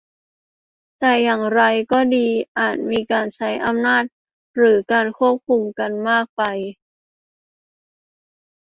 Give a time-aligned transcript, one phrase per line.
[0.99, 2.27] แต่อย่างไรก็ดี
[2.59, 4.03] อาจมีการใช้อำนาจ
[4.55, 6.41] หรือการควบคุมกันมากไป